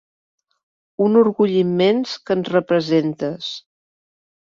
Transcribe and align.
Un 1.09 1.19
orgull 1.21 1.53
immens 1.59 2.17
que 2.25 2.41
ens 2.41 2.53
representes. 2.57 3.55